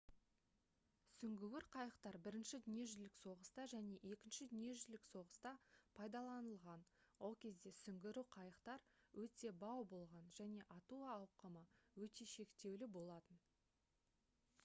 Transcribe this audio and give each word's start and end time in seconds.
сүңгуір 1.15 1.65
қайықтар 1.73 2.15
бірінші 2.27 2.59
дүниежүзілік 2.67 3.19
соғыста 3.23 3.65
және 3.73 3.99
екінші 4.15 4.47
дүниежүзілік 4.53 5.05
соғыста 5.11 5.51
пайдаланылған 5.99 6.87
ол 7.29 7.37
кезде 7.45 7.75
сүңгуір 7.81 8.21
қайықтар 8.37 8.89
өте 9.25 9.55
бау 9.67 9.87
болған 9.95 10.33
және 10.41 10.67
ату 10.79 11.03
ауқымы 11.19 11.65
өте 12.09 12.31
шектеулі 12.35 12.91
болатын 12.99 13.45